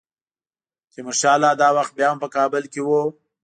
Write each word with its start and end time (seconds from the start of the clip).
تیمورشاه 0.91 1.37
لا 1.41 1.51
دا 1.61 1.69
وخت 1.77 1.91
بیا 1.97 2.07
هم 2.11 2.17
په 2.23 2.27
کابل 2.35 2.63
کې 2.71 2.81
وو. 2.87 3.01